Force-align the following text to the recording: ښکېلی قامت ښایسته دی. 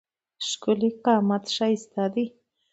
ښکېلی 0.47 0.89
قامت 1.03 1.43
ښایسته 1.55 2.03
دی. 2.13 2.25